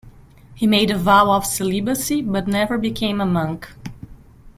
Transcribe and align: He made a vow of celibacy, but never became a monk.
He 0.55 0.65
made 0.65 0.89
a 0.89 0.97
vow 0.97 1.31
of 1.31 1.45
celibacy, 1.45 2.23
but 2.23 2.47
never 2.47 2.79
became 2.79 3.21
a 3.21 3.25
monk. 3.27 3.67